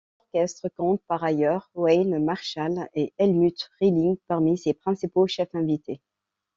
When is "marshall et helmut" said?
2.17-3.69